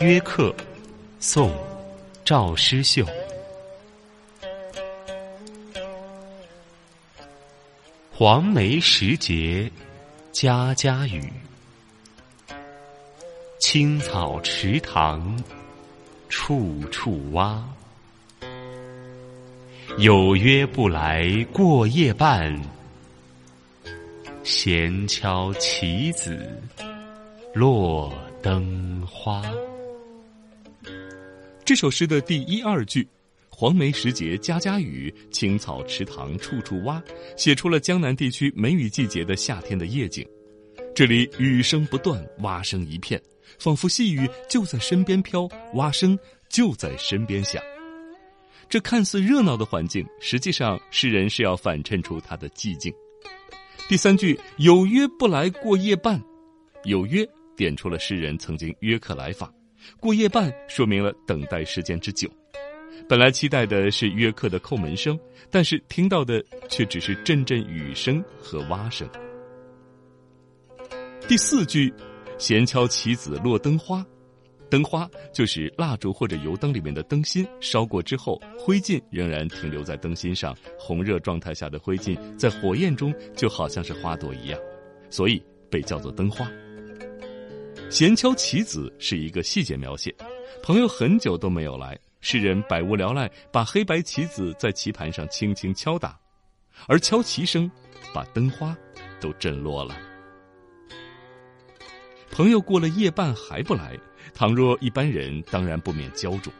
[0.00, 0.52] 约客，
[1.20, 1.52] 宋，
[2.24, 3.06] 赵师秀。
[8.10, 9.70] 黄梅时节，
[10.32, 11.32] 家家雨。
[13.60, 15.40] 青草池塘，
[16.28, 17.64] 处处蛙。
[19.98, 22.60] 有约不来过夜半，
[24.42, 26.60] 闲敲棋子
[27.54, 29.40] 落灯花。
[31.64, 33.08] 这首诗的第一二句
[33.48, 37.02] “黄梅时节家家雨，青草池塘处处蛙”，
[37.38, 40.28] 写出了江南地区梅雨季节的夏天的夜景。
[40.94, 43.18] 这里雨声不断，蛙声一片，
[43.58, 46.18] 仿佛细雨就在身边飘，蛙声
[46.50, 47.62] 就在身边响。
[48.68, 52.92] 这看似热闹的环境，实际上诗人是要反衬出他的寂静。
[53.88, 56.22] 第三句“有约不来过夜半”，
[56.84, 59.50] 有约点出了诗人曾经约客来访。
[60.00, 62.28] 过夜半说明了等待时间之久，
[63.08, 65.18] 本来期待的是约客的叩门声，
[65.50, 69.08] 但是听到的却只是阵阵雨声和蛙声。
[71.28, 71.92] 第四句，
[72.38, 74.04] 闲敲棋子落灯花，
[74.68, 84.60] 灯花就是蜡烛或者油灯里面的灯芯，烧过之后灰烬仍然停留在灯芯上，红热状态下的灰烬在火焰中就好像是花朵一样，
[85.08, 86.46] 所以被叫做灯花。
[87.94, 90.12] 闲敲棋子是一个细节描写，
[90.64, 96.18] 朋友很久都没有来，诗人百无聊赖，把黑白棋子在棋盘上轻轻敲打，
[96.88, 97.70] 而敲棋声
[98.12, 98.76] 把灯花
[99.20, 99.96] 都震落了。
[102.32, 103.96] 朋友过了夜半还不来，
[104.34, 106.52] 倘若一般人当然不免焦灼，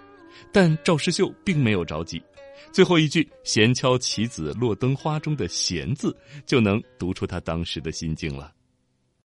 [0.52, 2.22] 但赵师秀并没有着急，
[2.70, 8.52] 最后一句“闲敲棋子落灯花”中的“闲”字就能读出他当时的心境了。